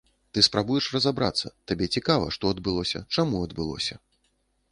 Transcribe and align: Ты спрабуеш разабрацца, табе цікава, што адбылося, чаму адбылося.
Ты 0.35 0.43
спрабуеш 0.45 0.85
разабрацца, 0.95 1.51
табе 1.71 1.85
цікава, 1.97 2.25
што 2.37 2.43
адбылося, 2.55 2.99
чаму 3.17 3.45
адбылося. 3.49 3.95